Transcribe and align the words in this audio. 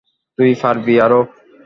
তুই 0.37 0.51
পারবি 0.61 0.93
আরো। 1.05 1.21